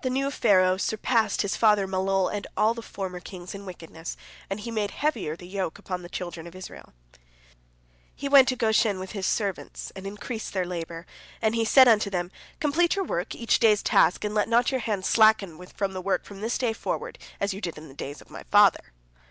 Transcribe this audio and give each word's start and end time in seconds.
The 0.00 0.08
new 0.08 0.30
Pharaoh 0.30 0.78
surpassed 0.78 1.42
his 1.42 1.54
father 1.54 1.86
Malol 1.86 2.32
and 2.34 2.46
all 2.56 2.72
the 2.72 2.80
former 2.80 3.20
kings 3.20 3.54
in 3.54 3.66
wickedness, 3.66 4.16
and 4.48 4.58
he 4.60 4.70
made 4.70 4.90
heavier 4.92 5.36
the 5.36 5.46
yoke 5.46 5.78
upon 5.78 6.00
the 6.00 6.08
children 6.08 6.46
of 6.46 6.54
Israel. 6.56 6.94
He 8.16 8.26
went 8.26 8.48
to 8.48 8.56
Goshen 8.56 8.98
with 8.98 9.12
his 9.12 9.26
servants, 9.26 9.92
and 9.94 10.06
increased 10.06 10.54
their 10.54 10.64
labor, 10.64 11.04
and 11.42 11.54
he 11.54 11.66
said 11.66 11.88
unto 11.88 12.08
them, 12.08 12.30
"Complete 12.58 12.96
your 12.96 13.04
work, 13.04 13.34
each 13.34 13.58
day's 13.60 13.82
task, 13.82 14.24
and 14.24 14.34
let 14.34 14.48
not 14.48 14.70
your 14.70 14.80
hands 14.80 15.06
slacken 15.06 15.62
from 15.76 15.92
the 15.92 16.00
work 16.00 16.24
from 16.24 16.40
this 16.40 16.56
day 16.56 16.72
forward, 16.72 17.18
as 17.38 17.52
you 17.52 17.60
did 17.60 17.76
in 17.76 17.88
the 17.88 17.94
day 17.94 18.12
of 18.12 18.30
my 18.30 18.44
father." 18.44 18.94